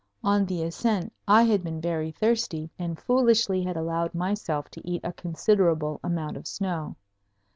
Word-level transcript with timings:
On 0.23 0.47
the 0.47 0.63
ascent 0.63 1.13
I 1.27 1.43
had 1.43 1.63
been 1.63 1.79
very 1.79 2.09
thirsty 2.09 2.71
and 2.79 2.97
foolishly 2.97 3.61
had 3.61 3.77
allowed 3.77 4.15
myself 4.15 4.67
to 4.71 4.81
eat 4.83 5.01
a 5.03 5.13
considerable 5.13 5.99
amount 6.03 6.37
of 6.37 6.47
snow. 6.47 6.95